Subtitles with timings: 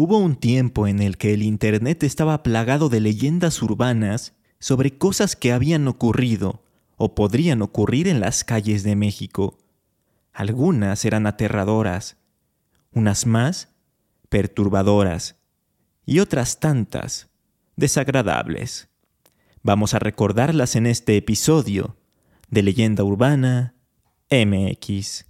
[0.00, 5.34] Hubo un tiempo en el que el Internet estaba plagado de leyendas urbanas sobre cosas
[5.34, 6.62] que habían ocurrido
[6.96, 9.58] o podrían ocurrir en las calles de México.
[10.32, 12.16] Algunas eran aterradoras,
[12.92, 13.70] unas más
[14.28, 15.34] perturbadoras
[16.06, 17.28] y otras tantas
[17.74, 18.90] desagradables.
[19.64, 21.96] Vamos a recordarlas en este episodio
[22.50, 23.74] de Leyenda Urbana
[24.30, 25.26] MX.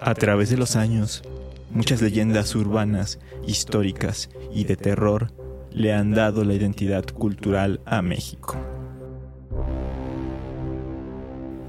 [0.00, 1.24] A través de los años,
[1.72, 5.32] muchas leyendas urbanas, históricas y de terror
[5.70, 8.56] le han dado la identidad cultural a México.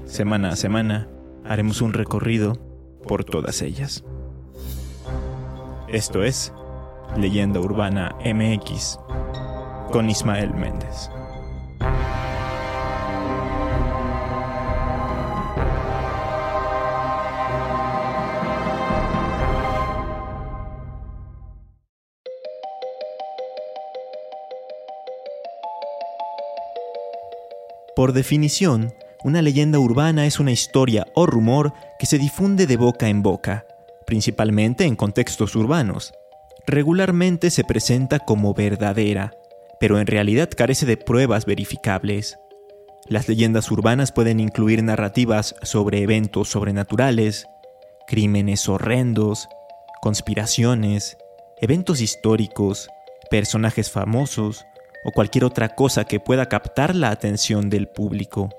[0.04, 1.08] Semana a semana
[1.44, 2.54] haremos un recorrido
[3.06, 4.04] por todas ellas.
[5.88, 6.52] Esto es
[7.16, 8.98] Leyenda Urbana MX
[9.90, 11.10] con Ismael Méndez.
[28.04, 33.08] Por definición, una leyenda urbana es una historia o rumor que se difunde de boca
[33.08, 33.64] en boca,
[34.06, 36.12] principalmente en contextos urbanos.
[36.66, 39.32] Regularmente se presenta como verdadera,
[39.80, 42.36] pero en realidad carece de pruebas verificables.
[43.08, 47.46] Las leyendas urbanas pueden incluir narrativas sobre eventos sobrenaturales,
[48.06, 49.48] crímenes horrendos,
[50.02, 51.16] conspiraciones,
[51.58, 52.90] eventos históricos,
[53.30, 54.66] personajes famosos,
[55.04, 58.50] o cualquier otra cosa que pueda captar la atención del público.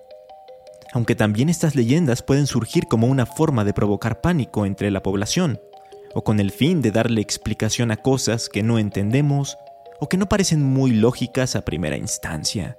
[0.93, 5.59] Aunque también estas leyendas pueden surgir como una forma de provocar pánico entre la población,
[6.13, 9.57] o con el fin de darle explicación a cosas que no entendemos
[9.99, 12.77] o que no parecen muy lógicas a primera instancia.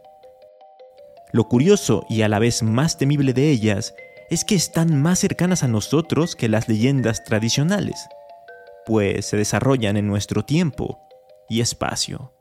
[1.32, 3.94] Lo curioso y a la vez más temible de ellas
[4.30, 8.08] es que están más cercanas a nosotros que las leyendas tradicionales,
[8.86, 10.98] pues se desarrollan en nuestro tiempo
[11.48, 12.35] y espacio.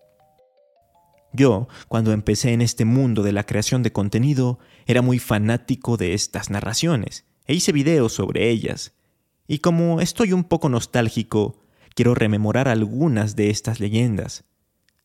[1.35, 6.13] Yo, cuando empecé en este mundo de la creación de contenido, era muy fanático de
[6.13, 8.93] estas narraciones e hice videos sobre ellas.
[9.47, 11.61] Y como estoy un poco nostálgico,
[11.93, 14.45] quiero rememorar algunas de estas leyendas,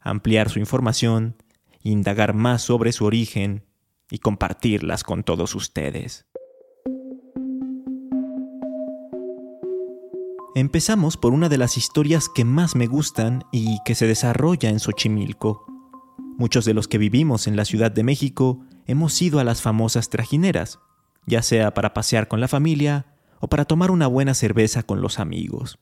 [0.01, 1.37] ampliar su información,
[1.83, 3.65] indagar más sobre su origen
[4.11, 6.27] y compartirlas con todos ustedes.
[10.55, 14.81] Empezamos por una de las historias que más me gustan y que se desarrolla en
[14.81, 15.65] Xochimilco.
[16.41, 20.09] Muchos de los que vivimos en la Ciudad de México hemos ido a las famosas
[20.09, 20.79] trajineras,
[21.27, 23.05] ya sea para pasear con la familia
[23.41, 25.79] o para tomar una buena cerveza con los amigos.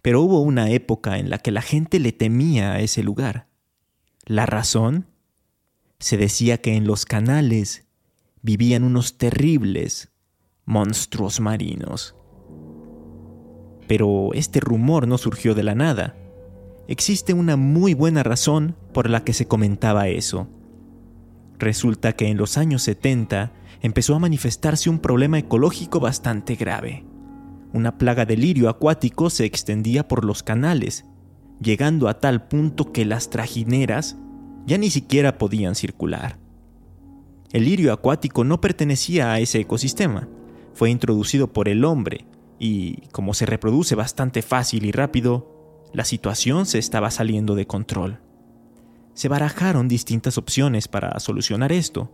[0.00, 3.48] Pero hubo una época en la que la gente le temía a ese lugar.
[4.24, 5.04] ¿La razón?
[5.98, 7.88] Se decía que en los canales
[8.40, 10.08] vivían unos terribles
[10.64, 12.16] monstruos marinos.
[13.86, 16.16] Pero este rumor no surgió de la nada
[16.88, 20.48] existe una muy buena razón por la que se comentaba eso.
[21.58, 27.04] Resulta que en los años 70 empezó a manifestarse un problema ecológico bastante grave.
[27.72, 31.04] Una plaga de lirio acuático se extendía por los canales,
[31.60, 34.16] llegando a tal punto que las trajineras
[34.66, 36.38] ya ni siquiera podían circular.
[37.52, 40.28] El lirio acuático no pertenecía a ese ecosistema,
[40.72, 42.26] fue introducido por el hombre
[42.58, 45.57] y, como se reproduce bastante fácil y rápido,
[45.92, 48.20] la situación se estaba saliendo de control.
[49.14, 52.10] Se barajaron distintas opciones para solucionar esto,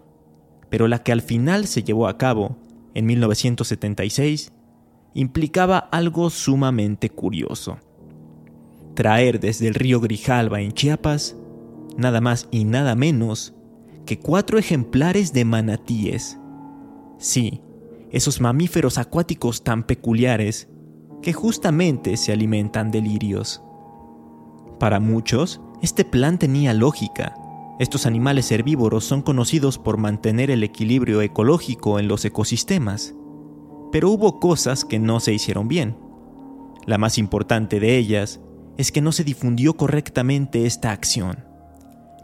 [0.71, 2.57] pero la que al final se llevó a cabo,
[2.95, 4.53] en 1976,
[5.15, 7.79] implicaba algo sumamente curioso.
[8.95, 11.37] Traer desde el río Grijalba en Chiapas
[11.97, 13.55] nada más y nada menos
[14.07, 16.39] que cuatro ejemplares de manatíes.
[17.19, 17.61] Sí,
[18.11, 20.69] esos mamíferos acuáticos tan peculiares
[21.25, 23.63] que justamente se alimentan de lirios.
[24.79, 27.35] Para muchos, este plan tenía lógica.
[27.79, 33.15] Estos animales herbívoros son conocidos por mantener el equilibrio ecológico en los ecosistemas.
[33.91, 35.97] Pero hubo cosas que no se hicieron bien.
[36.85, 38.41] La más importante de ellas
[38.77, 41.47] es que no se difundió correctamente esta acción.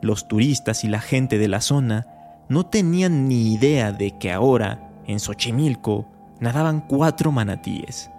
[0.03, 2.07] Los turistas y la gente de la zona
[2.51, 6.07] no tenían ni idea de que ahora, en Xochimilco,
[6.39, 8.11] nadaban cuatro manatíes.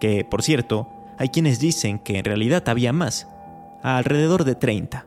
[0.00, 0.88] Que, por cierto,
[1.18, 3.28] hay quienes dicen que en realidad había más,
[3.82, 5.06] alrededor de 30,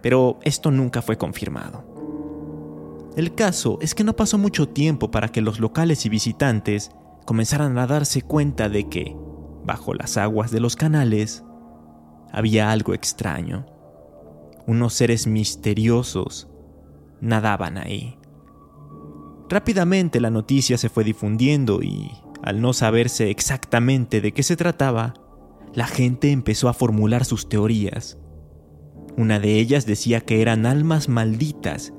[0.00, 1.84] pero esto nunca fue confirmado.
[3.16, 6.92] El caso es que no pasó mucho tiempo para que los locales y visitantes
[7.26, 9.16] comenzaran a darse cuenta de que,
[9.64, 11.44] bajo las aguas de los canales,
[12.32, 13.66] había algo extraño.
[14.66, 16.48] Unos seres misteriosos
[17.20, 18.16] nadaban ahí.
[19.48, 22.12] Rápidamente la noticia se fue difundiendo y,
[22.42, 25.14] al no saberse exactamente de qué se trataba,
[25.74, 28.18] la gente empezó a formular sus teorías.
[29.16, 31.92] Una de ellas decía que eran almas malditas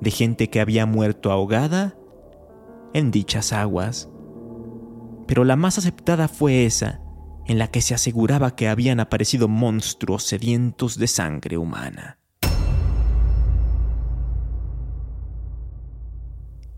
[0.00, 1.96] de gente que había muerto ahogada
[2.92, 4.10] en dichas aguas.
[5.26, 7.00] Pero la más aceptada fue esa,
[7.46, 12.18] en la que se aseguraba que habían aparecido monstruos sedientos de sangre humana.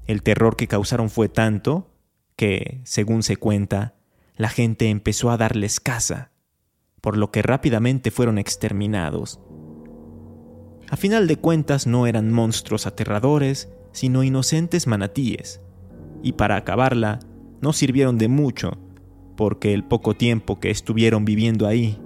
[0.06, 1.97] El terror que causaron fue tanto
[2.38, 3.96] que, según se cuenta,
[4.36, 6.30] la gente empezó a darles caza,
[7.00, 9.40] por lo que rápidamente fueron exterminados.
[10.88, 15.60] A final de cuentas no eran monstruos aterradores, sino inocentes manatíes,
[16.22, 17.18] y para acabarla,
[17.60, 18.78] no sirvieron de mucho,
[19.36, 22.00] porque el poco tiempo que estuvieron viviendo ahí,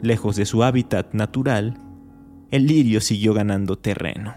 [0.00, 1.78] lejos de su hábitat natural,
[2.50, 4.36] el lirio siguió ganando terreno.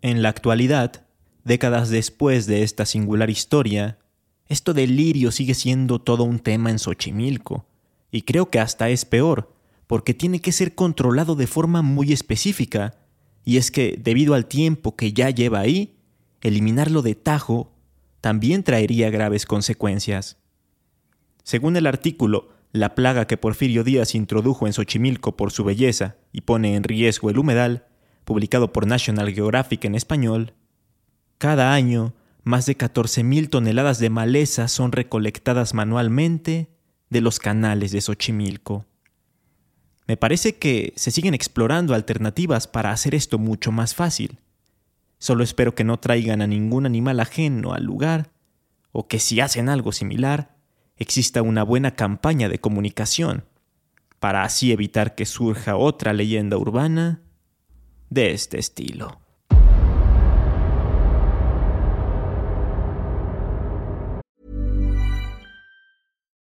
[0.00, 1.05] En la actualidad,
[1.46, 4.00] Décadas después de esta singular historia,
[4.48, 7.66] esto del lirio sigue siendo todo un tema en Xochimilco,
[8.10, 9.54] y creo que hasta es peor,
[9.86, 12.96] porque tiene que ser controlado de forma muy específica,
[13.44, 15.94] y es que, debido al tiempo que ya lleva ahí,
[16.42, 17.70] eliminarlo de tajo
[18.20, 20.38] también traería graves consecuencias.
[21.44, 26.40] Según el artículo, la plaga que Porfirio Díaz introdujo en Xochimilco por su belleza y
[26.40, 27.86] pone en riesgo el humedal,
[28.24, 30.52] publicado por National Geographic en español,
[31.38, 36.70] cada año, más de 14.000 toneladas de maleza son recolectadas manualmente
[37.10, 38.86] de los canales de Xochimilco.
[40.06, 44.38] Me parece que se siguen explorando alternativas para hacer esto mucho más fácil.
[45.18, 48.30] Solo espero que no traigan a ningún animal ajeno al lugar,
[48.92, 50.56] o que si hacen algo similar,
[50.96, 53.44] exista una buena campaña de comunicación,
[54.20, 57.20] para así evitar que surja otra leyenda urbana
[58.08, 59.25] de este estilo.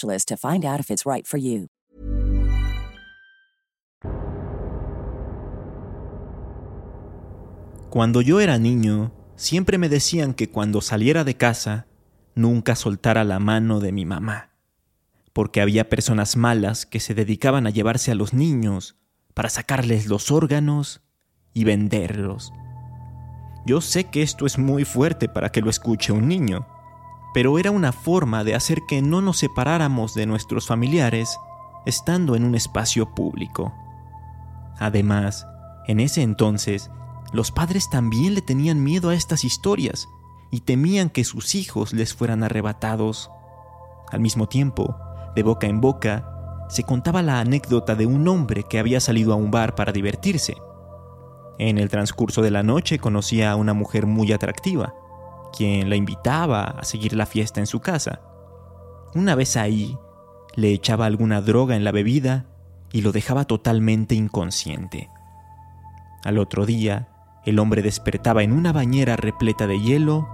[0.00, 1.68] to find out if it's right for you.
[7.90, 11.86] Cuando yo era niño, siempre me decían que cuando saliera de casa,
[12.34, 14.50] nunca soltara la mano de mi mamá,
[15.32, 18.96] porque había personas malas que se dedicaban a llevarse a los niños
[19.32, 21.00] para sacarles los órganos
[21.54, 22.52] y venderlos.
[23.66, 26.66] Yo sé que esto es muy fuerte para que lo escuche un niño,
[27.34, 31.38] pero era una forma de hacer que no nos separáramos de nuestros familiares
[31.86, 33.72] estando en un espacio público.
[34.78, 35.46] Además,
[35.86, 36.90] en ese entonces,
[37.32, 40.08] los padres también le tenían miedo a estas historias
[40.50, 43.30] y temían que sus hijos les fueran arrebatados.
[44.10, 44.96] Al mismo tiempo,
[45.34, 49.36] de boca en boca, se contaba la anécdota de un hombre que había salido a
[49.36, 50.56] un bar para divertirse.
[51.58, 54.94] En el transcurso de la noche conocía a una mujer muy atractiva,
[55.56, 58.20] quien la invitaba a seguir la fiesta en su casa.
[59.14, 59.96] Una vez ahí,
[60.54, 62.46] le echaba alguna droga en la bebida
[62.92, 65.08] y lo dejaba totalmente inconsciente.
[66.24, 67.08] Al otro día,
[67.44, 70.28] el hombre despertaba en una bañera repleta de hielo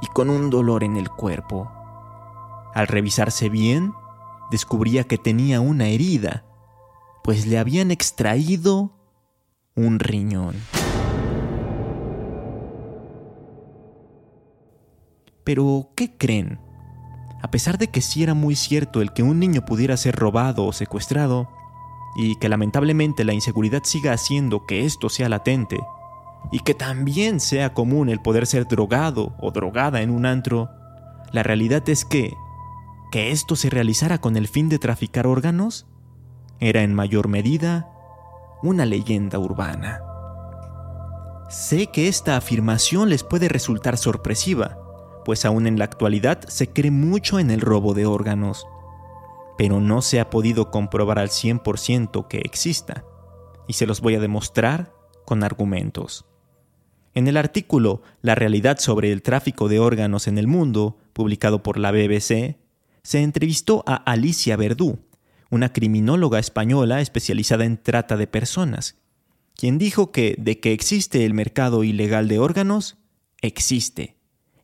[0.00, 1.70] y con un dolor en el cuerpo.
[2.74, 3.92] Al revisarse bien,
[4.50, 6.44] descubría que tenía una herida,
[7.24, 8.92] pues le habían extraído
[9.74, 10.54] un riñón.
[15.46, 16.58] Pero, ¿qué creen?
[17.40, 20.66] A pesar de que sí era muy cierto el que un niño pudiera ser robado
[20.66, 21.48] o secuestrado,
[22.16, 25.78] y que lamentablemente la inseguridad siga haciendo que esto sea latente,
[26.50, 30.68] y que también sea común el poder ser drogado o drogada en un antro,
[31.30, 32.34] la realidad es que,
[33.12, 35.86] que esto se realizara con el fin de traficar órganos,
[36.58, 37.88] era en mayor medida
[38.64, 40.00] una leyenda urbana.
[41.48, 44.78] Sé que esta afirmación les puede resultar sorpresiva,
[45.26, 48.64] pues aún en la actualidad se cree mucho en el robo de órganos,
[49.58, 53.04] pero no se ha podido comprobar al 100% que exista,
[53.66, 54.92] y se los voy a demostrar
[55.24, 56.26] con argumentos.
[57.12, 61.76] En el artículo La realidad sobre el tráfico de órganos en el mundo, publicado por
[61.76, 62.60] la BBC,
[63.02, 65.00] se entrevistó a Alicia Verdú,
[65.50, 69.00] una criminóloga española especializada en trata de personas,
[69.56, 72.96] quien dijo que de que existe el mercado ilegal de órganos,
[73.42, 74.15] existe.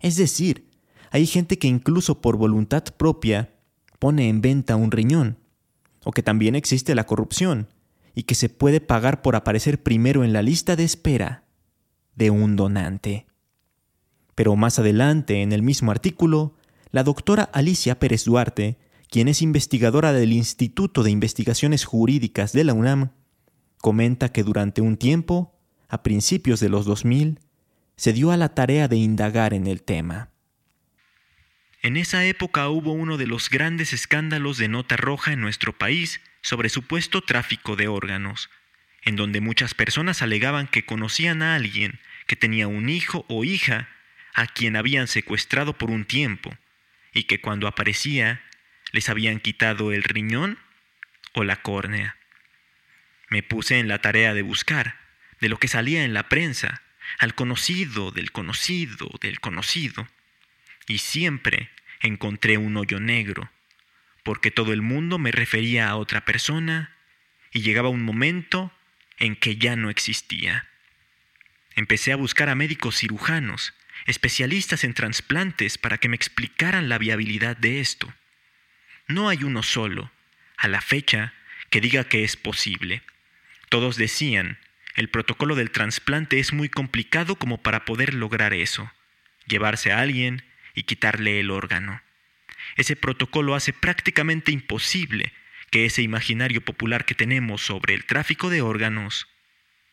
[0.02, 0.68] Es decir,
[1.10, 3.54] hay gente que incluso por voluntad propia
[3.98, 5.38] pone en venta un riñón,
[6.04, 7.68] o que también existe la corrupción,
[8.14, 11.44] y que se puede pagar por aparecer primero en la lista de espera
[12.16, 13.26] de un donante.
[14.34, 16.56] Pero más adelante, en el mismo artículo,
[16.90, 18.78] la doctora Alicia Pérez Duarte,
[19.08, 23.12] quien es investigadora del Instituto de Investigaciones Jurídicas de la UNAM,
[23.80, 25.54] comenta que durante un tiempo,
[25.88, 27.38] a principios de los 2000,
[28.02, 30.28] se dio a la tarea de indagar en el tema.
[31.82, 36.20] En esa época hubo uno de los grandes escándalos de nota roja en nuestro país
[36.40, 38.50] sobre supuesto tráfico de órganos,
[39.02, 43.88] en donde muchas personas alegaban que conocían a alguien que tenía un hijo o hija
[44.34, 46.52] a quien habían secuestrado por un tiempo
[47.14, 48.42] y que cuando aparecía
[48.90, 50.58] les habían quitado el riñón
[51.34, 52.16] o la córnea.
[53.30, 54.96] Me puse en la tarea de buscar,
[55.40, 56.82] de lo que salía en la prensa,
[57.18, 60.08] al conocido del conocido del conocido,
[60.86, 63.50] y siempre encontré un hoyo negro,
[64.22, 66.96] porque todo el mundo me refería a otra persona
[67.52, 68.72] y llegaba un momento
[69.18, 70.68] en que ya no existía.
[71.74, 73.74] Empecé a buscar a médicos cirujanos,
[74.06, 78.12] especialistas en trasplantes, para que me explicaran la viabilidad de esto.
[79.06, 80.10] No hay uno solo,
[80.56, 81.34] a la fecha,
[81.70, 83.02] que diga que es posible.
[83.68, 84.58] Todos decían,
[84.94, 88.90] el protocolo del trasplante es muy complicado como para poder lograr eso,
[89.46, 90.44] llevarse a alguien
[90.74, 92.02] y quitarle el órgano.
[92.76, 95.32] Ese protocolo hace prácticamente imposible
[95.70, 99.28] que ese imaginario popular que tenemos sobre el tráfico de órganos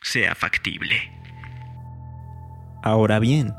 [0.01, 1.11] sea factible.
[2.83, 3.53] Ahora bien,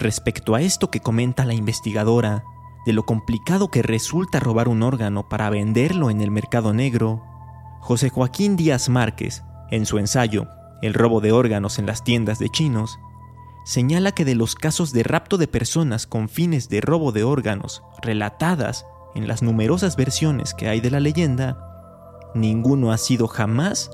[0.00, 2.42] respecto a esto que comenta la investigadora,
[2.84, 7.22] de lo complicado que resulta robar un órgano para venderlo en el mercado negro,
[7.80, 10.48] José Joaquín Díaz Márquez, en su ensayo
[10.82, 12.98] El robo de órganos en las tiendas de chinos,
[13.64, 17.82] señala que de los casos de rapto de personas con fines de robo de órganos
[18.02, 18.84] relatadas
[19.14, 23.90] en las numerosas versiones que hay de la leyenda, ninguno ha sido jamás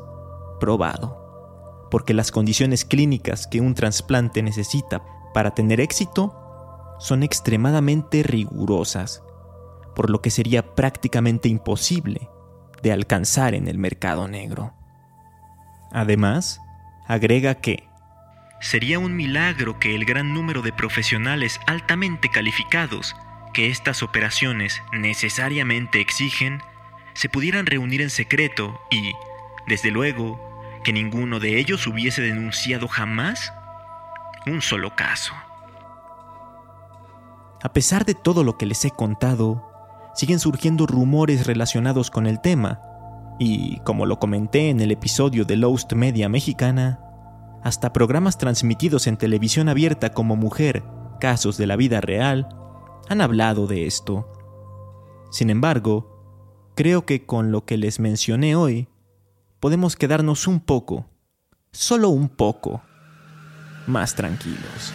[0.59, 1.29] probado
[1.91, 5.03] porque las condiciones clínicas que un trasplante necesita
[5.33, 6.35] para tener éxito
[6.99, 9.23] son extremadamente rigurosas,
[9.95, 12.29] por lo que sería prácticamente imposible
[12.83, 14.73] de alcanzar en el mercado negro.
[15.93, 16.61] Además,
[17.09, 17.89] agrega que
[18.61, 23.17] sería un milagro que el gran número de profesionales altamente calificados
[23.53, 26.61] que estas operaciones necesariamente exigen
[27.15, 29.13] se pudieran reunir en secreto y,
[29.67, 30.39] desde luego,
[30.85, 33.53] que ninguno de ellos hubiese denunciado jamás
[34.47, 35.33] un solo caso.
[37.63, 39.69] A pesar de todo lo que les he contado,
[40.15, 42.81] siguen surgiendo rumores relacionados con el tema,
[43.39, 47.01] y como lo comenté en el episodio de Lost Media Mexicana,
[47.63, 50.85] hasta programas transmitidos en televisión abierta como Mujer,
[51.21, 52.49] Casos de la Vida Real,
[53.09, 54.29] han hablado de esto.
[55.31, 58.89] Sin embargo, creo que con lo que les mencioné hoy,
[59.61, 61.07] podemos quedarnos un poco,
[61.73, 62.83] solo un poco,
[63.87, 64.93] más tranquilos.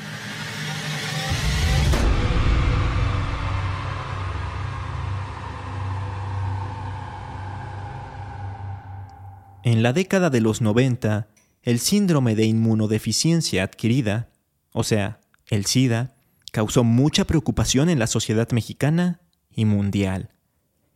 [9.63, 11.29] En la década de los 90,
[11.61, 14.29] el síndrome de inmunodeficiencia adquirida,
[14.73, 16.15] o sea, el SIDA,
[16.51, 20.31] causó mucha preocupación en la sociedad mexicana y mundial.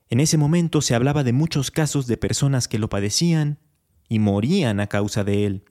[0.10, 3.58] En ese momento se hablaba de muchos casos de personas que lo padecían
[4.10, 5.64] y morían a causa de él.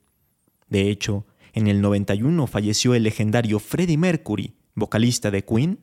[0.71, 5.81] De hecho, en el 91 falleció el legendario Freddie Mercury, vocalista de Queen,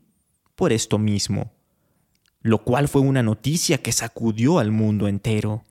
[0.56, 1.54] por esto mismo,
[2.42, 5.64] lo cual fue una noticia que sacudió al mundo entero.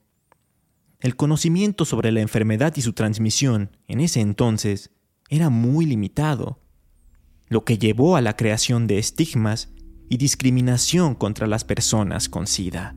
[1.02, 4.90] El conocimiento sobre la enfermedad y su transmisión en ese entonces
[5.28, 6.62] era muy limitado,
[7.48, 9.72] lo que llevó a la creación de estigmas
[10.08, 12.96] y discriminación contra las personas con SIDA.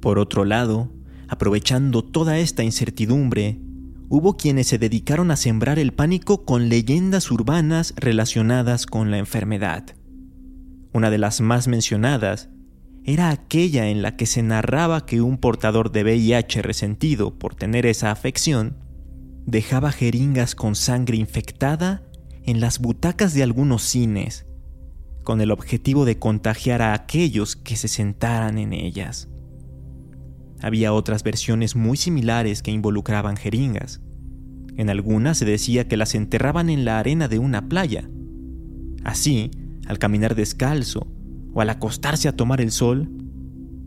[0.00, 0.92] Por otro lado,
[1.28, 3.60] Aprovechando toda esta incertidumbre,
[4.08, 9.84] hubo quienes se dedicaron a sembrar el pánico con leyendas urbanas relacionadas con la enfermedad.
[10.94, 12.48] Una de las más mencionadas
[13.08, 17.86] era aquella en la que se narraba que un portador de VIH resentido por tener
[17.86, 18.76] esa afección
[19.46, 22.02] dejaba jeringas con sangre infectada
[22.44, 24.44] en las butacas de algunos cines,
[25.24, 29.30] con el objetivo de contagiar a aquellos que se sentaran en ellas.
[30.60, 34.02] Había otras versiones muy similares que involucraban jeringas.
[34.76, 38.06] En algunas se decía que las enterraban en la arena de una playa.
[39.02, 39.50] Así,
[39.86, 41.06] al caminar descalzo
[41.52, 43.10] o al acostarse a tomar el sol,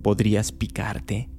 [0.01, 1.29] podrías picarte.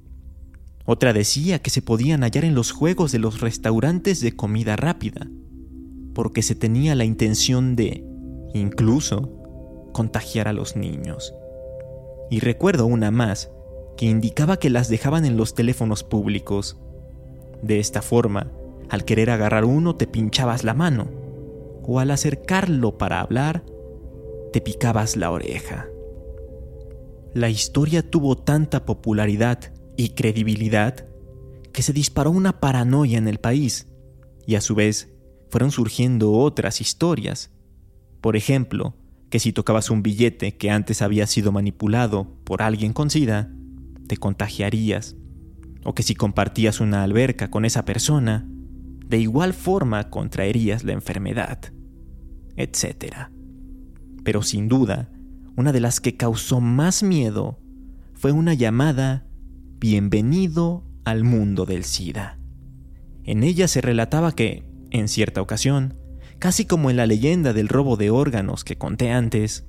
[0.85, 5.27] Otra decía que se podían hallar en los juegos de los restaurantes de comida rápida,
[6.13, 8.03] porque se tenía la intención de,
[8.53, 9.31] incluso,
[9.93, 11.33] contagiar a los niños.
[12.29, 13.49] Y recuerdo una más
[13.95, 16.77] que indicaba que las dejaban en los teléfonos públicos.
[17.61, 18.51] De esta forma,
[18.89, 21.07] al querer agarrar uno te pinchabas la mano,
[21.83, 23.63] o al acercarlo para hablar,
[24.51, 25.87] te picabas la oreja.
[27.33, 31.07] La historia tuvo tanta popularidad y credibilidad
[31.71, 33.87] que se disparó una paranoia en el país,
[34.45, 35.11] y a su vez
[35.49, 37.51] fueron surgiendo otras historias.
[38.21, 38.95] Por ejemplo,
[39.31, 43.51] que si tocabas un billete que antes había sido manipulado por alguien con SIDA,
[44.07, 45.15] te contagiarías,
[45.83, 48.47] o que si compartías una alberca con esa persona,
[49.07, 51.59] de igual forma contraerías la enfermedad,
[52.57, 53.29] etc.
[54.23, 55.09] Pero sin duda,
[55.55, 57.59] una de las que causó más miedo
[58.13, 59.25] fue una llamada
[59.79, 62.39] Bienvenido al mundo del SIDA.
[63.23, 65.95] En ella se relataba que, en cierta ocasión,
[66.39, 69.65] casi como en la leyenda del robo de órganos que conté antes,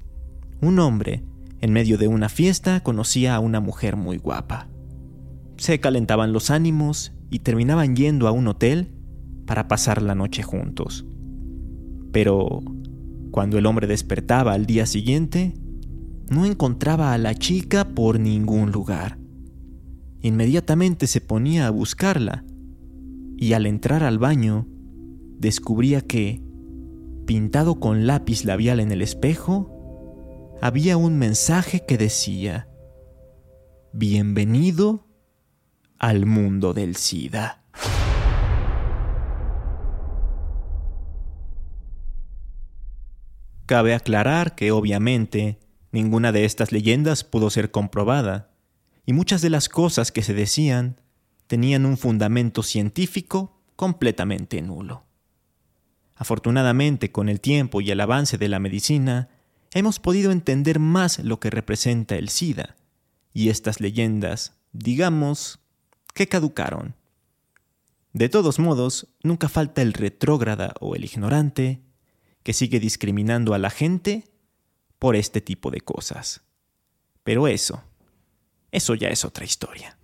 [0.61, 1.25] un hombre
[1.61, 4.69] en medio de una fiesta conocía a una mujer muy guapa.
[5.57, 8.93] Se calentaban los ánimos y terminaban yendo a un hotel
[9.47, 11.05] para pasar la noche juntos.
[12.13, 12.61] Pero
[13.31, 15.55] cuando el hombre despertaba al día siguiente,
[16.29, 19.19] no encontraba a la chica por ningún lugar.
[20.21, 22.45] Inmediatamente se ponía a buscarla
[23.37, 24.67] y al entrar al baño
[25.39, 26.43] descubría que,
[27.27, 29.71] pintado con lápiz labial en el espejo,
[30.63, 32.69] había un mensaje que decía,
[33.93, 35.07] Bienvenido
[35.99, 37.63] al mundo del SIDA.
[43.67, 45.59] Cabe aclarar que obviamente
[45.95, 48.51] ninguna de estas leyendas pudo ser comprobada,
[49.07, 51.01] y muchas de las cosas que se decían
[51.47, 55.05] tenían un fundamento científico completamente nulo.
[56.17, 59.29] Afortunadamente, con el tiempo y el avance de la medicina,
[59.73, 62.75] hemos podido entender más lo que representa el SIDA,
[63.33, 65.61] y estas leyendas, digamos,
[66.13, 66.97] que caducaron.
[68.13, 71.83] De todos modos, nunca falta el retrógrada o el ignorante
[72.43, 74.25] que sigue discriminando a la gente
[75.05, 76.41] por este tipo de cosas.
[77.25, 77.85] Pero eso,
[78.73, 79.99] eso ya es otra historia.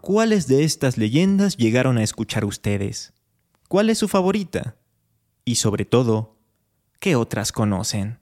[0.00, 3.12] ¿Cuáles de estas leyendas llegaron a escuchar ustedes?
[3.68, 4.76] ¿Cuál es su favorita?
[5.44, 6.38] Y sobre todo,
[6.98, 8.20] ¿qué otras conocen?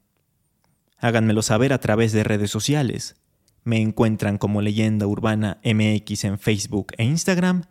[0.97, 3.15] Háganmelo saber a través de redes sociales.
[3.63, 7.63] Me encuentran como leyenda urbana MX en Facebook e Instagram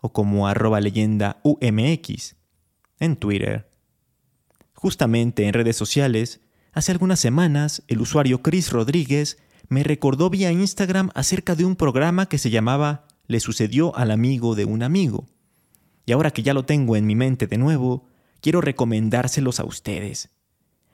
[0.00, 2.36] o como arroba leyenda UMX
[2.98, 3.70] en Twitter.
[4.74, 6.40] Justamente en redes sociales,
[6.72, 12.26] hace algunas semanas el usuario Chris Rodríguez me recordó vía Instagram acerca de un programa
[12.26, 15.28] que se llamaba le sucedió al amigo de un amigo.
[16.04, 18.08] Y ahora que ya lo tengo en mi mente de nuevo,
[18.40, 20.30] quiero recomendárselos a ustedes.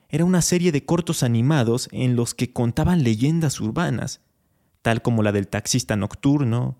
[0.09, 4.21] Era una serie de cortos animados en los que contaban leyendas urbanas,
[4.81, 6.77] tal como la del taxista nocturno,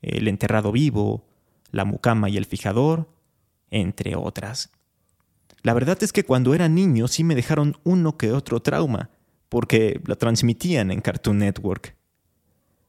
[0.00, 1.29] el enterrado vivo,
[1.70, 3.08] la mucama y el fijador,
[3.70, 4.70] entre otras.
[5.62, 9.10] La verdad es que cuando era niño sí me dejaron uno que otro trauma,
[9.48, 11.96] porque la transmitían en Cartoon Network.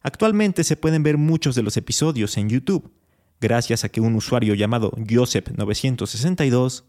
[0.02, 2.92] Actualmente se pueden ver muchos de los episodios en YouTube,
[3.40, 6.84] gracias a que un usuario llamado Joseph962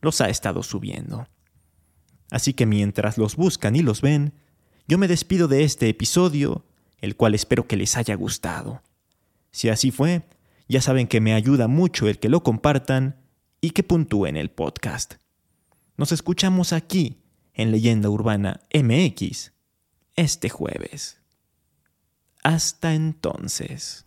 [0.00, 1.28] los ha estado subiendo.
[2.30, 4.34] Así que mientras los buscan y los ven,
[4.86, 6.64] yo me despido de este episodio,
[7.00, 8.82] el cual espero que les haya gustado.
[9.50, 10.22] Si así fue,
[10.68, 13.16] ya saben que me ayuda mucho el que lo compartan
[13.60, 15.14] y que puntúen el podcast.
[15.96, 17.22] Nos escuchamos aquí,
[17.54, 19.52] en Leyenda Urbana MX,
[20.14, 21.20] este jueves.
[22.44, 24.06] Hasta entonces.